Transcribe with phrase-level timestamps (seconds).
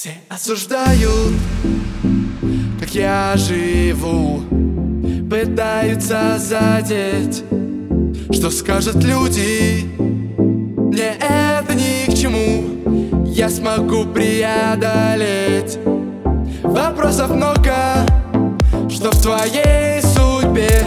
[0.00, 1.34] Все осуждают,
[2.78, 4.44] как я живу.
[5.28, 7.42] Пытаются задеть,
[8.30, 9.90] что скажут люди.
[9.98, 15.80] Мне это ни к чему, я смогу преодолеть.
[16.62, 18.06] Вопросов много,
[18.88, 20.86] что в твоей судьбе.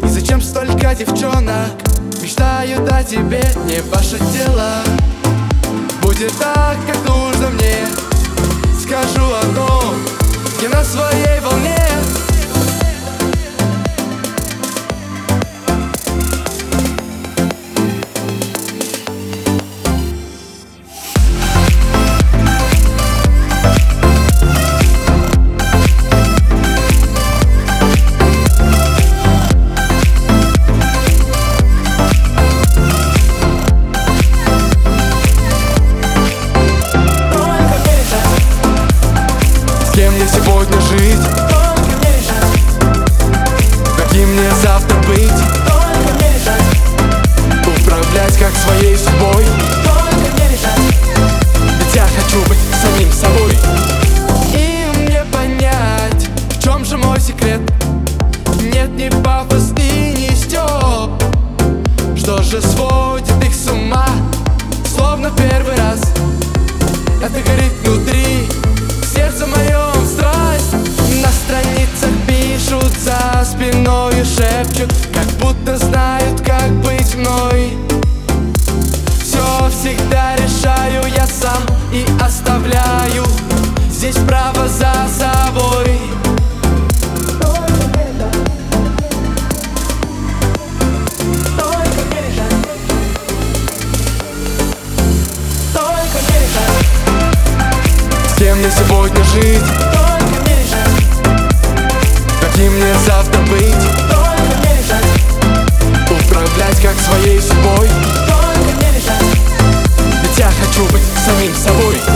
[0.00, 1.72] И зачем столько девчонок
[2.22, 3.42] мечтают о тебе?
[3.66, 4.84] Не ваше дело,
[6.00, 8.03] будет так, как нужно мне
[8.94, 9.96] Скажу одно,
[10.62, 11.83] я на своей волне
[62.54, 64.06] Что же сводит их с ума
[64.94, 66.00] Словно первый раз.
[67.20, 68.48] Это горит внутри
[69.12, 70.72] сердце моем страсть.
[71.20, 76.43] На страницах пишут за спиной шепчут Как будто знают,
[98.64, 99.62] мне сегодня жить,
[99.92, 100.88] только решать,
[102.40, 103.74] каким мне завтра быть?
[104.08, 105.04] Только решать,
[106.10, 107.88] Управлять как своей судьбой?
[108.26, 109.22] Только решать,
[110.22, 112.13] Ведь я хочу быть самим собой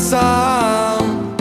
[0.00, 1.36] сам.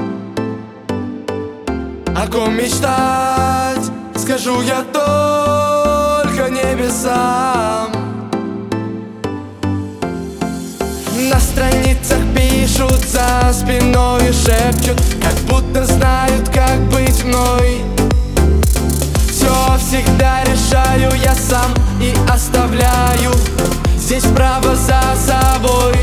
[2.16, 7.92] О ком мечтать Скажу я только небесам.
[11.32, 17.82] На страницах пишут за спиной и шепчут Как будто знают, как быть мной.
[19.32, 23.32] Все всегда решаю я сам и оставляю
[23.98, 25.96] Здесь право за собой.